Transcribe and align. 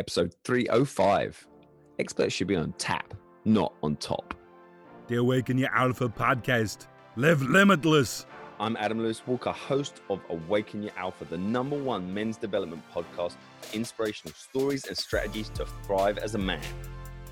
episode 0.00 0.34
305. 0.44 1.46
Experts 1.98 2.32
should 2.32 2.46
be 2.46 2.56
on 2.56 2.72
tap, 2.78 3.12
not 3.44 3.74
on 3.82 3.96
top. 3.96 4.32
The 5.08 5.16
Awaken 5.16 5.58
Your 5.58 5.68
Alpha 5.74 6.08
podcast. 6.08 6.86
Live 7.16 7.42
limitless. 7.42 8.24
I'm 8.58 8.78
Adam 8.78 9.00
Lewis 9.00 9.20
Walker, 9.26 9.52
host 9.52 10.00
of 10.08 10.20
Awaken 10.30 10.82
Your 10.82 10.92
Alpha, 10.96 11.26
the 11.26 11.36
number 11.36 11.76
one 11.76 12.14
men's 12.14 12.38
development 12.38 12.82
podcast, 12.94 13.36
for 13.60 13.76
inspirational 13.76 14.32
stories 14.34 14.86
and 14.86 14.96
strategies 14.96 15.50
to 15.50 15.66
thrive 15.84 16.16
as 16.16 16.34
a 16.34 16.38
man. 16.38 16.62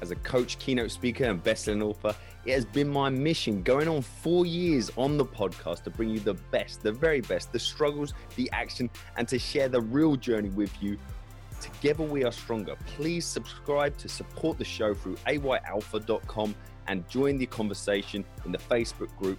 As 0.02 0.10
a 0.10 0.16
coach, 0.16 0.58
keynote 0.58 0.90
speaker, 0.90 1.24
and 1.24 1.42
best-selling 1.42 1.82
author, 1.82 2.14
it 2.44 2.52
has 2.52 2.66
been 2.66 2.88
my 2.88 3.08
mission 3.08 3.62
going 3.62 3.88
on 3.88 4.02
four 4.02 4.44
years 4.44 4.92
on 4.98 5.16
the 5.16 5.24
podcast 5.24 5.84
to 5.84 5.90
bring 5.90 6.10
you 6.10 6.20
the 6.20 6.34
best, 6.34 6.82
the 6.82 6.92
very 6.92 7.22
best, 7.22 7.50
the 7.50 7.58
struggles, 7.58 8.12
the 8.36 8.48
action, 8.52 8.90
and 9.16 9.26
to 9.26 9.38
share 9.38 9.70
the 9.70 9.80
real 9.80 10.16
journey 10.16 10.50
with 10.50 10.70
you. 10.82 10.98
Together 11.60 12.04
we 12.04 12.24
are 12.24 12.32
stronger. 12.32 12.76
Please 12.86 13.24
subscribe 13.24 13.96
to 13.98 14.08
support 14.08 14.58
the 14.58 14.64
show 14.64 14.94
through 14.94 15.16
ayalpha.com 15.26 16.54
and 16.86 17.08
join 17.08 17.38
the 17.38 17.46
conversation 17.46 18.24
in 18.44 18.52
the 18.52 18.58
Facebook 18.58 19.14
group 19.16 19.38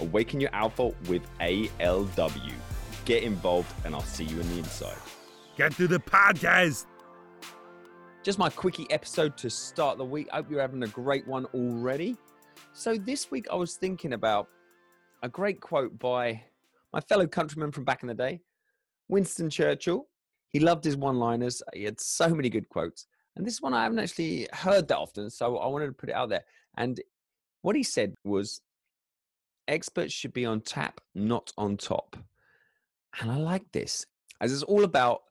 Awaken 0.00 0.40
Your 0.40 0.50
Alpha 0.52 0.92
with 1.08 1.22
ALW. 1.40 2.52
Get 3.04 3.22
involved, 3.22 3.72
and 3.84 3.94
I'll 3.94 4.02
see 4.02 4.24
you 4.24 4.40
in 4.40 4.48
the 4.50 4.58
inside. 4.58 4.96
Get 5.56 5.72
to 5.72 5.88
the 5.88 5.98
podcast. 5.98 6.86
Just 8.22 8.38
my 8.38 8.50
quickie 8.50 8.86
episode 8.90 9.36
to 9.38 9.50
start 9.50 9.98
the 9.98 10.04
week. 10.04 10.28
I 10.32 10.36
hope 10.36 10.50
you're 10.50 10.60
having 10.60 10.82
a 10.82 10.88
great 10.88 11.26
one 11.26 11.46
already. 11.46 12.16
So, 12.72 12.96
this 12.96 13.30
week 13.30 13.46
I 13.50 13.54
was 13.54 13.76
thinking 13.76 14.12
about 14.12 14.48
a 15.22 15.28
great 15.28 15.60
quote 15.60 15.98
by 15.98 16.42
my 16.92 17.00
fellow 17.00 17.26
countryman 17.26 17.72
from 17.72 17.84
back 17.84 18.02
in 18.02 18.08
the 18.08 18.14
day, 18.14 18.40
Winston 19.08 19.50
Churchill. 19.50 20.06
He 20.50 20.60
loved 20.60 20.84
his 20.84 20.96
one 20.96 21.18
liners, 21.18 21.62
he 21.74 21.84
had 21.84 22.00
so 22.00 22.28
many 22.30 22.48
good 22.48 22.68
quotes. 22.68 23.06
And 23.36 23.46
this 23.46 23.60
one 23.60 23.74
I 23.74 23.84
haven't 23.84 24.00
actually 24.00 24.48
heard 24.52 24.88
that 24.88 24.98
often, 24.98 25.30
so 25.30 25.58
I 25.58 25.68
wanted 25.68 25.86
to 25.86 25.92
put 25.92 26.08
it 26.08 26.14
out 26.14 26.28
there. 26.28 26.44
And 26.76 27.00
what 27.62 27.76
he 27.76 27.82
said 27.82 28.14
was 28.24 28.60
experts 29.68 30.12
should 30.12 30.32
be 30.32 30.44
on 30.44 30.60
tap, 30.60 31.00
not 31.14 31.52
on 31.56 31.76
top. 31.76 32.16
And 33.20 33.30
I 33.30 33.36
like 33.36 33.70
this, 33.72 34.06
as 34.40 34.52
it's 34.52 34.62
all 34.62 34.84
about 34.84 35.22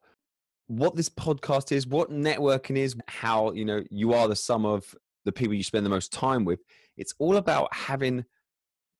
what 0.68 0.96
this 0.96 1.10
podcast 1.10 1.72
is, 1.72 1.88
what 1.88 2.12
networking 2.12 2.78
is, 2.78 2.96
how 3.08 3.52
you 3.52 3.66
know 3.66 3.84
you 3.90 4.14
are 4.14 4.28
the 4.28 4.36
sum 4.36 4.66
of 4.66 4.94
the 5.26 5.32
people 5.32 5.54
you 5.54 5.64
spend 5.64 5.86
the 5.86 5.90
most 5.90 6.14
time 6.14 6.46
with. 6.46 6.60
It's 6.98 7.14
all 7.20 7.38
about 7.38 7.74
having 7.74 8.26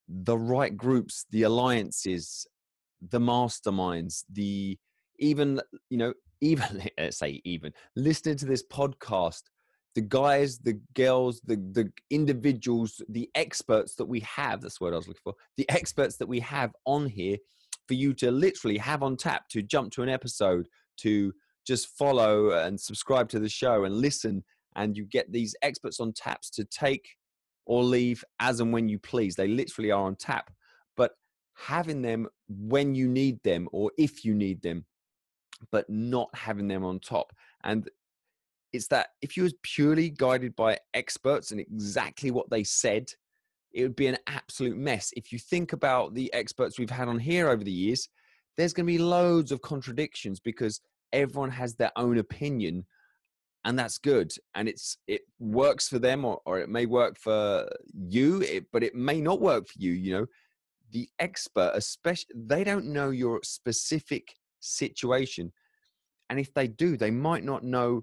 the 0.08 0.38
right 0.38 0.74
groups, 0.76 1.26
the 1.30 1.42
alliances, 1.42 2.46
the 3.00 3.20
masterminds, 3.20 4.24
the 4.30 4.78
even 5.18 5.60
you 5.90 5.98
know 5.98 6.12
even 6.40 6.82
let's 6.98 7.18
say 7.18 7.40
even 7.44 7.72
listening 7.96 8.36
to 8.36 8.46
this 8.46 8.62
podcast 8.62 9.42
the 9.96 10.00
guys 10.00 10.58
the 10.60 10.78
girls 10.94 11.40
the 11.46 11.56
the 11.72 11.90
individuals 12.10 13.02
the 13.08 13.28
experts 13.34 13.96
that 13.96 14.04
we 14.04 14.20
have 14.20 14.60
that's 14.60 14.80
what 14.80 14.92
i 14.92 14.96
was 14.96 15.08
looking 15.08 15.20
for 15.24 15.34
the 15.56 15.68
experts 15.68 16.16
that 16.16 16.28
we 16.28 16.38
have 16.38 16.70
on 16.84 17.06
here 17.06 17.36
for 17.88 17.94
you 17.94 18.14
to 18.14 18.30
literally 18.30 18.78
have 18.78 19.02
on 19.02 19.16
tap 19.16 19.48
to 19.48 19.62
jump 19.62 19.90
to 19.90 20.02
an 20.02 20.08
episode 20.08 20.68
to 20.96 21.32
just 21.66 21.88
follow 21.98 22.50
and 22.52 22.80
subscribe 22.80 23.28
to 23.28 23.40
the 23.40 23.48
show 23.48 23.82
and 23.82 23.96
listen 23.96 24.44
and 24.76 24.96
you 24.96 25.04
get 25.04 25.30
these 25.32 25.56
experts 25.62 25.98
on 25.98 26.12
taps 26.12 26.50
to 26.50 26.64
take 26.64 27.16
or 27.66 27.84
leave 27.84 28.24
as 28.40 28.60
and 28.60 28.72
when 28.72 28.88
you 28.88 28.98
please. 28.98 29.36
They 29.36 29.46
literally 29.46 29.90
are 29.90 30.04
on 30.04 30.16
tap. 30.16 30.50
But 30.96 31.12
having 31.54 32.02
them 32.02 32.26
when 32.48 32.94
you 32.94 33.06
need 33.06 33.42
them 33.44 33.68
or 33.72 33.92
if 33.98 34.24
you 34.24 34.34
need 34.34 34.62
them 34.62 34.86
but 35.70 35.88
not 35.88 36.28
having 36.34 36.68
them 36.68 36.84
on 36.84 37.00
top. 37.00 37.32
And 37.64 37.88
it's 38.72 38.88
that 38.88 39.08
if 39.22 39.36
you 39.36 39.42
was 39.42 39.54
purely 39.62 40.10
guided 40.10 40.54
by 40.56 40.78
experts 40.94 41.50
and 41.50 41.60
exactly 41.60 42.30
what 42.30 42.50
they 42.50 42.64
said, 42.64 43.10
it 43.72 43.82
would 43.82 43.96
be 43.96 44.06
an 44.06 44.18
absolute 44.26 44.76
mess. 44.76 45.12
If 45.16 45.32
you 45.32 45.38
think 45.38 45.72
about 45.72 46.14
the 46.14 46.32
experts 46.32 46.78
we've 46.78 46.90
had 46.90 47.08
on 47.08 47.18
here 47.18 47.48
over 47.48 47.64
the 47.64 47.70
years, 47.70 48.08
there's 48.56 48.72
going 48.72 48.86
to 48.86 48.92
be 48.92 48.98
loads 48.98 49.52
of 49.52 49.62
contradictions 49.62 50.40
because 50.40 50.80
everyone 51.12 51.50
has 51.50 51.74
their 51.74 51.92
own 51.96 52.18
opinion 52.18 52.84
and 53.64 53.78
that's 53.78 53.98
good 53.98 54.32
and 54.54 54.68
it's 54.68 54.98
it 55.06 55.22
works 55.38 55.88
for 55.88 55.98
them 55.98 56.24
or, 56.24 56.40
or 56.46 56.58
it 56.58 56.68
may 56.68 56.86
work 56.86 57.18
for 57.18 57.68
you 57.92 58.40
it, 58.42 58.64
but 58.72 58.82
it 58.82 58.94
may 58.94 59.20
not 59.20 59.40
work 59.40 59.66
for 59.66 59.78
you 59.78 59.92
you 59.92 60.12
know 60.12 60.26
the 60.92 61.08
expert 61.18 61.72
especially 61.74 62.34
they 62.34 62.64
don't 62.64 62.86
know 62.86 63.10
your 63.10 63.40
specific 63.42 64.34
situation. 64.60 65.52
And 66.30 66.38
if 66.38 66.52
they 66.54 66.66
do, 66.66 66.96
they 66.96 67.10
might 67.10 67.44
not 67.44 67.64
know 67.64 68.02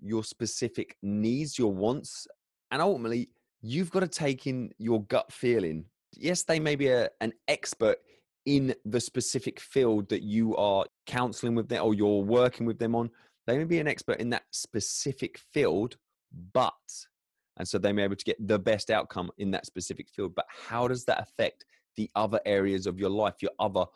your 0.00 0.24
specific 0.24 0.96
needs, 1.02 1.58
your 1.58 1.72
wants. 1.72 2.26
And 2.70 2.82
ultimately, 2.82 3.28
you've 3.62 3.90
got 3.90 4.00
to 4.00 4.08
take 4.08 4.46
in 4.46 4.70
your 4.78 5.02
gut 5.04 5.32
feeling. 5.32 5.84
Yes, 6.12 6.42
they 6.42 6.60
may 6.60 6.76
be 6.76 6.88
a, 6.88 7.10
an 7.20 7.32
expert 7.48 7.98
in 8.46 8.74
the 8.84 9.00
specific 9.00 9.60
field 9.60 10.08
that 10.08 10.22
you 10.22 10.56
are 10.56 10.86
counseling 11.06 11.54
with 11.54 11.68
them 11.68 11.82
or 11.84 11.94
you're 11.94 12.22
working 12.22 12.64
with 12.64 12.78
them 12.78 12.94
on. 12.94 13.10
They 13.46 13.58
may 13.58 13.64
be 13.64 13.80
an 13.80 13.88
expert 13.88 14.20
in 14.20 14.30
that 14.30 14.44
specific 14.52 15.38
field, 15.52 15.96
but, 16.52 16.72
and 17.56 17.66
so 17.66 17.78
they 17.78 17.92
may 17.92 18.02
be 18.02 18.04
able 18.04 18.16
to 18.16 18.24
get 18.24 18.48
the 18.48 18.58
best 18.58 18.90
outcome 18.90 19.30
in 19.38 19.50
that 19.50 19.66
specific 19.66 20.08
field. 20.08 20.34
But 20.34 20.46
how 20.48 20.88
does 20.88 21.04
that 21.04 21.20
affect 21.20 21.64
the 21.96 22.10
other 22.14 22.40
areas 22.46 22.86
of 22.86 22.98
your 22.98 23.10
life, 23.10 23.34
your 23.40 23.52
other 23.58 23.86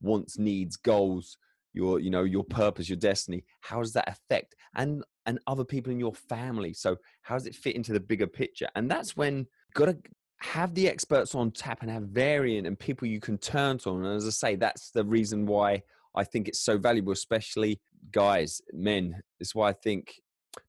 wants, 0.00 0.38
needs, 0.38 0.76
goals, 0.76 1.36
your 1.78 2.00
you 2.00 2.10
know 2.10 2.24
your 2.24 2.44
purpose 2.44 2.88
your 2.88 2.98
destiny 2.98 3.44
how 3.60 3.78
does 3.80 3.94
that 3.94 4.08
affect 4.08 4.54
and 4.74 5.02
and 5.28 5.38
other 5.46 5.64
people 5.64 5.92
in 5.92 6.00
your 6.00 6.14
family? 6.14 6.72
So 6.72 6.96
how 7.20 7.34
does 7.34 7.46
it 7.46 7.54
fit 7.54 7.76
into 7.76 7.92
the 7.92 8.00
bigger 8.00 8.26
picture? 8.26 8.66
And 8.74 8.90
that's 8.90 9.14
when 9.14 9.46
got 9.74 9.84
to 9.84 9.98
have 10.38 10.74
the 10.74 10.88
experts 10.88 11.34
on 11.34 11.50
tap 11.50 11.82
and 11.82 11.90
have 11.90 12.04
variant 12.04 12.66
and 12.66 12.78
people 12.78 13.06
you 13.06 13.20
can 13.20 13.36
turn 13.36 13.76
to 13.76 13.90
and 13.90 14.06
as 14.06 14.24
i 14.24 14.30
say 14.30 14.54
that's 14.54 14.92
the 14.92 15.04
reason 15.04 15.46
why 15.46 15.82
i 16.14 16.22
think 16.22 16.46
it's 16.46 16.60
so 16.60 16.78
valuable 16.78 17.12
especially 17.12 17.80
guys 18.12 18.62
men. 18.72 19.20
It's 19.40 19.52
why 19.52 19.70
i 19.70 19.72
think 19.72 20.14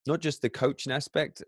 not 0.08 0.22
just 0.22 0.42
the 0.42 0.50
coaching 0.50 0.92
aspect 0.92 1.44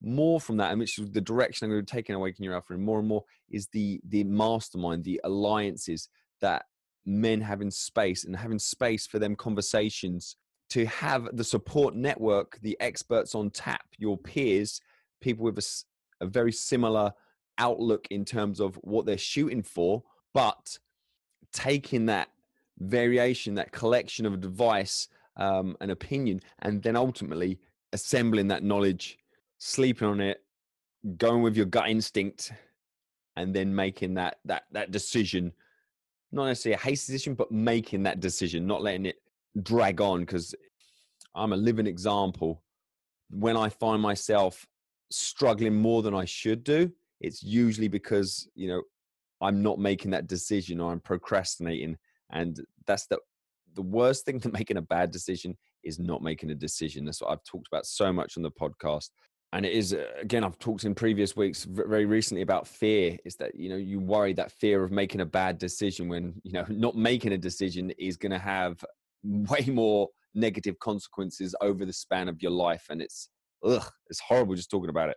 more 0.00 0.40
from 0.40 0.56
that 0.56 0.70
and 0.70 0.80
which 0.80 0.98
is 0.98 1.10
the 1.10 1.20
direction 1.20 1.66
i'm 1.66 1.70
going 1.70 1.84
to 1.84 1.92
take 1.92 2.08
in 2.08 2.14
awaken 2.14 2.42
your 2.42 2.54
alpha 2.54 2.72
more 2.78 3.00
and 3.00 3.08
more 3.08 3.22
is 3.50 3.68
the 3.74 4.00
the 4.08 4.24
mastermind 4.24 5.04
the 5.04 5.20
alliances 5.22 6.08
that 6.40 6.64
men 7.04 7.40
having 7.40 7.70
space 7.70 8.24
and 8.24 8.36
having 8.36 8.58
space 8.58 9.06
for 9.06 9.18
them 9.18 9.34
conversations 9.34 10.36
to 10.70 10.86
have 10.86 11.28
the 11.36 11.44
support 11.44 11.94
network 11.94 12.58
the 12.62 12.76
experts 12.80 13.34
on 13.34 13.50
tap 13.50 13.84
your 13.98 14.16
peers 14.16 14.80
people 15.20 15.44
with 15.44 15.58
a, 15.58 16.24
a 16.24 16.26
very 16.26 16.52
similar 16.52 17.12
outlook 17.58 18.06
in 18.10 18.24
terms 18.24 18.60
of 18.60 18.76
what 18.82 19.04
they're 19.04 19.18
shooting 19.18 19.62
for 19.62 20.02
but 20.32 20.78
taking 21.52 22.06
that 22.06 22.28
variation 22.78 23.54
that 23.54 23.72
collection 23.72 24.24
of 24.24 24.32
advice 24.32 25.08
um, 25.36 25.76
and 25.80 25.90
opinion 25.90 26.40
and 26.60 26.82
then 26.82 26.96
ultimately 26.96 27.58
assembling 27.92 28.48
that 28.48 28.62
knowledge 28.62 29.18
sleeping 29.58 30.08
on 30.08 30.20
it 30.20 30.42
going 31.16 31.42
with 31.42 31.56
your 31.56 31.66
gut 31.66 31.88
instinct 31.88 32.52
and 33.36 33.54
then 33.54 33.74
making 33.74 34.14
that 34.14 34.38
that 34.44 34.64
that 34.72 34.90
decision 34.90 35.52
not 36.32 36.46
necessarily 36.46 36.74
a 36.74 36.84
hasty 36.84 37.12
decision, 37.12 37.34
but 37.34 37.52
making 37.52 38.02
that 38.04 38.20
decision, 38.20 38.66
not 38.66 38.82
letting 38.82 39.06
it 39.06 39.16
drag 39.62 40.00
on. 40.00 40.20
Because 40.20 40.54
I'm 41.34 41.52
a 41.52 41.56
living 41.56 41.86
example. 41.86 42.62
When 43.30 43.56
I 43.56 43.68
find 43.68 44.02
myself 44.02 44.66
struggling 45.10 45.74
more 45.74 46.02
than 46.02 46.14
I 46.14 46.24
should 46.24 46.64
do, 46.64 46.90
it's 47.20 47.42
usually 47.42 47.88
because 47.88 48.48
you 48.54 48.68
know 48.68 48.82
I'm 49.40 49.62
not 49.62 49.78
making 49.78 50.10
that 50.12 50.26
decision 50.26 50.80
or 50.80 50.92
I'm 50.92 51.00
procrastinating, 51.00 51.96
and 52.30 52.60
that's 52.86 53.06
the 53.06 53.18
the 53.74 53.82
worst 53.82 54.24
thing 54.24 54.40
to 54.40 54.48
making 54.50 54.76
a 54.76 54.82
bad 54.82 55.10
decision 55.10 55.56
is 55.84 55.98
not 55.98 56.22
making 56.22 56.50
a 56.50 56.54
decision. 56.54 57.04
That's 57.04 57.20
what 57.20 57.30
I've 57.30 57.44
talked 57.44 57.68
about 57.68 57.86
so 57.86 58.12
much 58.12 58.36
on 58.36 58.42
the 58.42 58.50
podcast 58.50 59.10
and 59.52 59.66
it 59.66 59.72
is 59.72 59.92
uh, 59.92 60.06
again 60.20 60.44
i've 60.44 60.58
talked 60.58 60.84
in 60.84 60.94
previous 60.94 61.36
weeks 61.36 61.64
very 61.64 62.04
recently 62.04 62.42
about 62.42 62.66
fear 62.66 63.16
is 63.24 63.36
that 63.36 63.54
you 63.54 63.68
know 63.68 63.76
you 63.76 64.00
worry 64.00 64.32
that 64.32 64.52
fear 64.52 64.82
of 64.82 64.90
making 64.90 65.20
a 65.20 65.26
bad 65.26 65.58
decision 65.58 66.08
when 66.08 66.34
you 66.42 66.52
know 66.52 66.64
not 66.68 66.96
making 66.96 67.32
a 67.32 67.38
decision 67.38 67.90
is 67.98 68.16
going 68.16 68.32
to 68.32 68.38
have 68.38 68.82
way 69.22 69.64
more 69.68 70.08
negative 70.34 70.78
consequences 70.78 71.54
over 71.60 71.84
the 71.84 71.92
span 71.92 72.28
of 72.28 72.40
your 72.42 72.50
life 72.50 72.86
and 72.90 73.02
it's 73.02 73.28
ugh 73.64 73.86
it's 74.08 74.20
horrible 74.20 74.54
just 74.54 74.70
talking 74.70 74.90
about 74.90 75.10
it. 75.10 75.16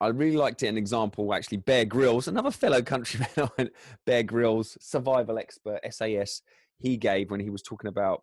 I 0.00 0.08
really 0.08 0.36
liked 0.36 0.62
it 0.64 0.66
an 0.66 0.76
example 0.76 1.32
actually 1.32 1.58
bear 1.58 1.84
grylls 1.84 2.28
another 2.28 2.50
fellow 2.50 2.82
countryman 2.82 3.70
bear 4.06 4.22
grylls 4.22 4.76
survival 4.80 5.38
expert 5.38 5.80
sas 5.90 6.42
he 6.78 6.96
gave 6.96 7.30
when 7.30 7.40
he 7.40 7.50
was 7.50 7.62
talking 7.62 7.88
about 7.88 8.22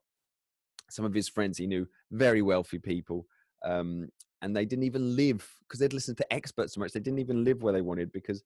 some 0.89 1.05
of 1.05 1.13
his 1.13 1.29
friends 1.29 1.57
he 1.57 1.67
knew 1.67 1.87
very 2.11 2.41
wealthy 2.41 2.79
people 2.79 3.25
um, 3.65 4.09
and 4.41 4.55
they 4.55 4.65
didn't 4.65 4.85
even 4.85 5.15
live 5.15 5.47
because 5.61 5.79
they'd 5.79 5.93
listened 5.93 6.17
to 6.17 6.33
experts 6.33 6.73
so 6.73 6.79
much 6.79 6.91
they 6.91 6.99
didn't 6.99 7.19
even 7.19 7.43
live 7.43 7.61
where 7.61 7.73
they 7.73 7.81
wanted 7.81 8.11
because 8.11 8.43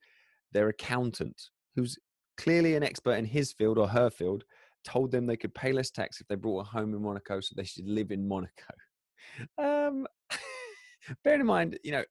their 0.52 0.70
accountant 0.70 1.50
who's 1.76 1.98
clearly 2.38 2.76
an 2.76 2.84
expert 2.84 3.14
in 3.14 3.26
his 3.26 3.52
field 3.52 3.78
or 3.78 3.88
her 3.88 4.10
field 4.10 4.44
told 4.84 5.12
them 5.12 5.26
they 5.26 5.38
could 5.38 5.54
pay 5.54 5.72
less 5.72 5.92
tax 5.92 6.20
if 6.20 6.28
they 6.28 6.36
brought 6.36 6.62
a 6.62 6.70
home 6.70 6.94
in 6.94 7.02
monaco 7.02 7.40
so 7.40 7.54
they 7.56 7.64
should 7.64 7.88
live 7.88 8.12
in 8.12 8.28
monaco 8.28 8.74
um, 9.58 10.06
bear 11.24 11.40
in 11.40 11.46
mind, 11.46 11.78
you 11.84 11.92
know, 11.92 12.04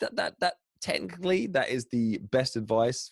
that, 0.00 0.16
that, 0.16 0.40
that 0.40 0.54
technically 0.80 1.46
that 1.48 1.68
is 1.68 1.86
the 1.86 2.18
best 2.30 2.56
advice 2.56 3.10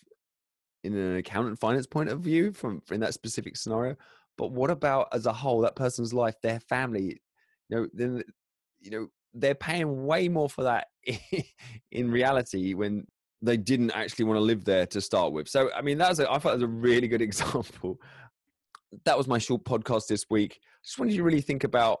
in 0.83 0.95
an 0.95 1.17
accountant 1.17 1.59
finance 1.59 1.87
point 1.87 2.09
of 2.09 2.21
view 2.21 2.51
from 2.53 2.81
in 2.91 2.99
that 3.01 3.13
specific 3.13 3.57
scenario. 3.57 3.95
But 4.37 4.51
what 4.51 4.71
about 4.71 5.09
as 5.13 5.25
a 5.25 5.33
whole, 5.33 5.61
that 5.61 5.75
person's 5.75 6.13
life, 6.13 6.35
their 6.41 6.59
family, 6.59 7.21
you 7.69 7.77
know, 7.77 7.87
then, 7.93 8.23
you 8.79 8.91
know, 8.91 9.07
they're 9.33 9.55
paying 9.55 10.05
way 10.05 10.27
more 10.27 10.49
for 10.49 10.63
that 10.63 10.87
in 11.91 12.11
reality 12.11 12.73
when 12.73 13.05
they 13.41 13.57
didn't 13.57 13.91
actually 13.91 14.25
want 14.25 14.37
to 14.37 14.41
live 14.41 14.63
there 14.65 14.85
to 14.85 15.01
start 15.01 15.33
with. 15.33 15.47
So, 15.47 15.69
I 15.75 15.81
mean, 15.81 15.97
that's 15.97 16.19
a, 16.19 16.29
I 16.31 16.35
thought 16.35 16.51
that 16.51 16.53
was 16.55 16.63
a 16.63 16.67
really 16.67 17.07
good 17.07 17.21
example. 17.29 17.99
That 19.05 19.17
was 19.17 19.27
my 19.27 19.37
short 19.37 19.63
podcast 19.63 20.07
this 20.07 20.25
week. 20.29 20.59
Just 20.83 20.99
wanted 20.99 21.13
you 21.13 21.19
to 21.19 21.23
really 21.23 21.41
think 21.41 21.63
about 21.63 21.99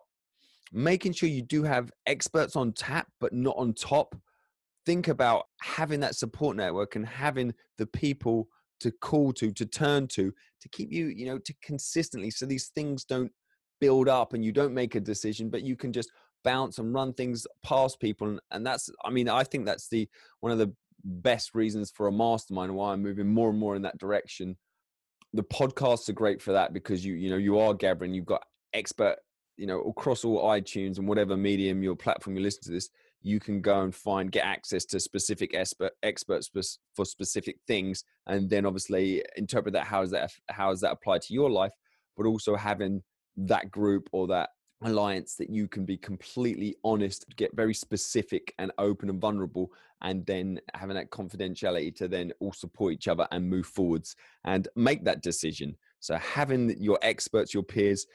making 0.71 1.13
sure 1.13 1.29
you 1.29 1.41
do 1.41 1.63
have 1.63 1.91
experts 2.05 2.55
on 2.55 2.73
tap, 2.73 3.07
but 3.19 3.33
not 3.33 3.55
on 3.57 3.73
top. 3.73 4.15
Think 4.85 5.07
about 5.07 5.45
having 5.61 5.99
that 6.01 6.15
support 6.15 6.55
network 6.55 6.95
and 6.95 7.05
having 7.05 7.53
the 7.77 7.85
people 7.87 8.47
to 8.81 8.91
call 8.91 9.31
to, 9.33 9.51
to 9.51 9.65
turn 9.65 10.07
to, 10.07 10.33
to 10.61 10.69
keep 10.69 10.91
you, 10.91 11.07
you 11.07 11.25
know, 11.25 11.37
to 11.37 11.53
consistently 11.63 12.31
so 12.31 12.45
these 12.45 12.69
things 12.69 13.03
don't 13.03 13.31
build 13.79 14.07
up 14.07 14.33
and 14.33 14.43
you 14.45 14.51
don't 14.51 14.73
make 14.73 14.95
a 14.95 14.99
decision, 14.99 15.49
but 15.49 15.63
you 15.63 15.75
can 15.75 15.91
just 15.91 16.11
bounce 16.43 16.77
and 16.77 16.93
run 16.93 17.13
things 17.13 17.45
past 17.63 17.99
people. 17.99 18.27
And, 18.27 18.39
and 18.51 18.65
that's, 18.65 18.89
I 19.03 19.09
mean, 19.09 19.29
I 19.29 19.43
think 19.43 19.65
that's 19.65 19.87
the 19.87 20.07
one 20.39 20.51
of 20.51 20.57
the 20.57 20.73
best 21.03 21.55
reasons 21.55 21.91
for 21.91 22.07
a 22.07 22.11
mastermind 22.11 22.75
why 22.75 22.93
I'm 22.93 23.01
moving 23.01 23.27
more 23.27 23.49
and 23.49 23.59
more 23.59 23.75
in 23.75 23.81
that 23.83 23.97
direction. 23.97 24.57
The 25.33 25.43
podcasts 25.43 26.09
are 26.09 26.13
great 26.13 26.41
for 26.41 26.53
that 26.53 26.73
because 26.73 27.05
you, 27.05 27.13
you 27.13 27.29
know, 27.29 27.37
you 27.37 27.59
are 27.59 27.73
gathering, 27.73 28.13
you've 28.13 28.25
got 28.25 28.43
expert, 28.73 29.17
you 29.57 29.65
know, 29.65 29.81
across 29.81 30.25
all 30.25 30.43
iTunes 30.43 30.97
and 30.97 31.07
whatever 31.07 31.37
medium 31.37 31.83
your 31.83 31.95
platform 31.95 32.35
you 32.35 32.41
listen 32.41 32.63
to 32.63 32.71
this, 32.71 32.89
you 33.23 33.39
can 33.39 33.61
go 33.61 33.81
and 33.81 33.93
find 33.93 34.31
get 34.31 34.45
access 34.45 34.85
to 34.85 34.99
specific 34.99 35.53
expert 35.53 35.91
experts 36.03 36.49
for 36.95 37.05
specific 37.05 37.57
things 37.67 38.03
and 38.27 38.49
then 38.49 38.65
obviously 38.65 39.23
interpret 39.37 39.73
that 39.73 39.85
how 39.85 40.01
is 40.01 40.11
that 40.11 40.31
how 40.49 40.71
does 40.71 40.81
that 40.81 40.91
apply 40.91 41.17
to 41.19 41.33
your 41.33 41.49
life 41.49 41.71
but 42.17 42.25
also 42.25 42.55
having 42.55 43.01
that 43.37 43.69
group 43.71 44.09
or 44.11 44.27
that 44.27 44.49
alliance 44.83 45.35
that 45.35 45.49
you 45.49 45.67
can 45.67 45.85
be 45.85 45.97
completely 45.97 46.75
honest 46.83 47.25
get 47.35 47.55
very 47.55 47.73
specific 47.73 48.53
and 48.57 48.71
open 48.77 49.09
and 49.09 49.21
vulnerable 49.21 49.71
and 50.01 50.25
then 50.25 50.59
having 50.73 50.95
that 50.95 51.11
confidentiality 51.11 51.95
to 51.95 52.07
then 52.07 52.31
all 52.39 52.53
support 52.53 52.93
each 52.93 53.07
other 53.07 53.27
and 53.31 53.47
move 53.47 53.67
forwards 53.67 54.15
and 54.45 54.67
make 54.75 55.03
that 55.05 55.21
decision. 55.21 55.75
So 55.99 56.15
having 56.15 56.75
your 56.81 56.97
experts 57.03 57.53
your 57.53 57.63
peers 57.63 58.07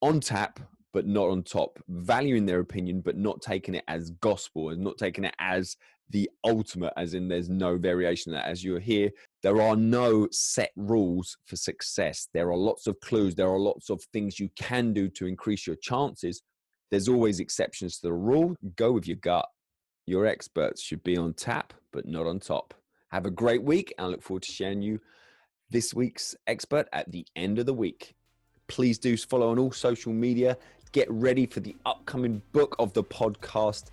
on 0.00 0.20
tap 0.20 0.60
but 0.96 1.06
not 1.06 1.28
on 1.28 1.42
top, 1.42 1.78
valuing 1.90 2.46
their 2.46 2.60
opinion, 2.60 3.02
but 3.02 3.18
not 3.18 3.42
taking 3.42 3.74
it 3.74 3.84
as 3.86 4.12
gospel 4.12 4.70
and 4.70 4.82
not 4.82 4.96
taking 4.96 5.24
it 5.24 5.34
as 5.38 5.76
the 6.08 6.26
ultimate, 6.42 6.94
as 6.96 7.12
in 7.12 7.28
there's 7.28 7.50
no 7.50 7.76
variation 7.76 8.32
that 8.32 8.46
as 8.46 8.64
you're 8.64 8.80
here, 8.80 9.10
there 9.42 9.60
are 9.60 9.76
no 9.76 10.26
set 10.30 10.70
rules 10.74 11.36
for 11.44 11.54
success. 11.56 12.28
There 12.32 12.48
are 12.48 12.56
lots 12.56 12.86
of 12.86 12.98
clues, 13.00 13.34
there 13.34 13.50
are 13.50 13.58
lots 13.58 13.90
of 13.90 14.02
things 14.14 14.40
you 14.40 14.48
can 14.56 14.94
do 14.94 15.10
to 15.10 15.26
increase 15.26 15.66
your 15.66 15.76
chances. 15.76 16.40
There's 16.90 17.10
always 17.10 17.40
exceptions 17.40 17.98
to 17.98 18.06
the 18.06 18.14
rule. 18.14 18.56
Go 18.76 18.92
with 18.92 19.06
your 19.06 19.18
gut. 19.18 19.46
Your 20.06 20.24
experts 20.24 20.80
should 20.80 21.04
be 21.04 21.18
on 21.18 21.34
tap, 21.34 21.74
but 21.92 22.06
not 22.06 22.26
on 22.26 22.40
top. 22.40 22.72
Have 23.10 23.26
a 23.26 23.30
great 23.30 23.62
week, 23.62 23.92
and 23.98 24.06
I 24.06 24.08
look 24.08 24.22
forward 24.22 24.44
to 24.44 24.50
sharing 24.50 24.80
you 24.80 24.98
this 25.68 25.92
week's 25.92 26.34
expert 26.46 26.88
at 26.94 27.12
the 27.12 27.26
end 27.36 27.58
of 27.58 27.66
the 27.66 27.74
week. 27.74 28.14
Please 28.68 28.98
do 28.98 29.16
follow 29.16 29.50
on 29.50 29.58
all 29.58 29.70
social 29.70 30.12
media 30.12 30.56
get 30.96 31.10
ready 31.10 31.44
for 31.44 31.60
the 31.60 31.76
upcoming 31.84 32.40
book 32.52 32.74
of 32.78 32.90
the 32.94 33.04
podcast. 33.04 33.90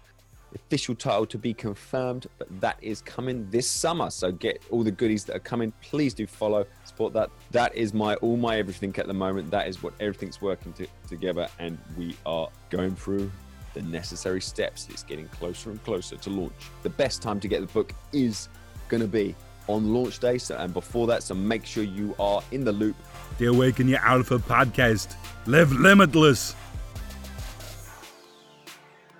Official 0.55 0.95
title 0.95 1.25
to 1.25 1.37
be 1.37 1.53
confirmed, 1.53 2.27
but 2.37 2.47
that 2.61 2.77
is 2.81 3.01
coming 3.01 3.45
this 3.49 3.69
summer. 3.69 4.09
So 4.09 4.31
get 4.31 4.63
all 4.71 4.83
the 4.85 4.91
goodies 4.91 5.25
that 5.25 5.35
are 5.35 5.39
coming. 5.39 5.73
Please 5.81 6.13
do 6.13 6.25
follow, 6.25 6.65
support 6.85 7.11
that. 7.11 7.29
That 7.51 7.75
is 7.75 7.93
my 7.93 8.15
all 8.15 8.37
my 8.37 8.57
everything 8.57 8.95
at 8.97 9.07
the 9.07 9.13
moment. 9.13 9.51
That 9.51 9.67
is 9.67 9.83
what 9.83 9.93
everything's 9.99 10.41
working 10.41 10.71
to, 10.73 10.87
together, 11.09 11.49
and 11.59 11.77
we 11.97 12.15
are 12.25 12.47
going 12.69 12.95
through 12.95 13.29
the 13.73 13.81
necessary 13.81 14.39
steps. 14.39 14.87
It's 14.89 15.03
getting 15.03 15.27
closer 15.27 15.71
and 15.71 15.83
closer 15.83 16.15
to 16.15 16.29
launch. 16.29 16.53
The 16.83 16.89
best 16.89 17.21
time 17.21 17.41
to 17.41 17.49
get 17.49 17.59
the 17.59 17.73
book 17.73 17.91
is 18.13 18.47
going 18.87 19.01
to 19.01 19.09
be 19.09 19.35
on 19.67 19.93
launch 19.93 20.19
day, 20.19 20.37
so, 20.37 20.55
and 20.55 20.73
before 20.73 21.07
that. 21.07 21.21
So 21.21 21.35
make 21.35 21.65
sure 21.65 21.83
you 21.83 22.15
are 22.17 22.41
in 22.53 22.63
the 22.63 22.71
loop. 22.71 22.95
The 23.39 23.47
Awaken 23.47 23.89
Your 23.89 23.99
Alpha 23.99 24.37
podcast. 24.37 25.15
Live 25.47 25.73
limitless. 25.73 26.55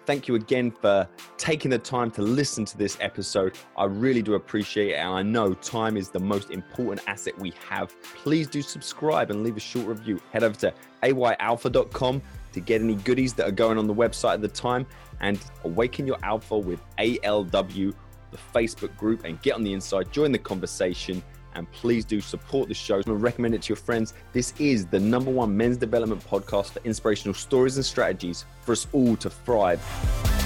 Thank 0.05 0.27
you 0.27 0.35
again 0.35 0.69
for 0.69 1.07
taking 1.38 1.71
the 1.71 1.79
time 1.79 2.11
to 2.11 2.21
listen 2.21 2.65
to 2.65 2.77
this 2.77 2.97
episode. 3.00 3.55
I 3.77 3.85
really 3.85 4.21
do 4.21 4.33
appreciate 4.33 4.89
it. 4.89 4.95
And 4.95 5.09
I 5.09 5.21
know 5.21 5.53
time 5.53 5.95
is 5.95 6.09
the 6.09 6.19
most 6.19 6.51
important 6.51 7.07
asset 7.07 7.38
we 7.39 7.53
have. 7.69 7.95
Please 8.01 8.47
do 8.47 8.61
subscribe 8.61 9.31
and 9.31 9.44
leave 9.44 9.55
a 9.55 9.61
short 9.61 9.88
review. 9.88 10.21
Head 10.31 10.44
over 10.44 10.55
to 10.57 10.73
ayalpha.com 11.03 12.21
to 12.51 12.59
get 12.59 12.81
any 12.81 12.95
goodies 12.95 13.33
that 13.35 13.47
are 13.47 13.51
going 13.51 13.77
on 13.77 13.88
the 13.88 13.94
website 13.94 14.33
at 14.33 14.41
the 14.41 14.47
time 14.47 14.85
and 15.21 15.39
awaken 15.63 16.06
your 16.06 16.17
alpha 16.23 16.57
with 16.57 16.81
ALW, 16.97 17.94
the 18.31 18.38
Facebook 18.53 18.95
group, 18.97 19.23
and 19.23 19.41
get 19.41 19.53
on 19.53 19.63
the 19.63 19.71
inside, 19.71 20.11
join 20.11 20.31
the 20.31 20.38
conversation 20.38 21.23
and 21.55 21.71
please 21.71 22.05
do 22.05 22.21
support 22.21 22.67
the 22.67 22.73
show 22.73 23.01
and 23.05 23.21
recommend 23.21 23.55
it 23.55 23.63
to 23.63 23.69
your 23.69 23.77
friends. 23.77 24.13
This 24.31 24.53
is 24.59 24.85
the 24.85 25.00
number 25.00 25.31
one 25.31 25.55
men's 25.55 25.77
development 25.77 26.25
podcast 26.27 26.71
for 26.71 26.81
inspirational 26.83 27.33
stories 27.33 27.77
and 27.77 27.85
strategies 27.85 28.45
for 28.61 28.73
us 28.73 28.88
all 28.94 29.15
to 29.17 29.29
thrive. 29.29 30.43